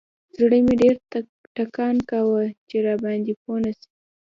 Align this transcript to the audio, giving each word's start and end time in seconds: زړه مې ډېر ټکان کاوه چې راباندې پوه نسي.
زړه 0.37 0.57
مې 0.65 0.75
ډېر 0.81 0.95
ټکان 1.55 1.95
کاوه 2.09 2.43
چې 2.69 2.75
راباندې 2.87 3.33
پوه 3.41 3.57
نسي. 3.63 3.87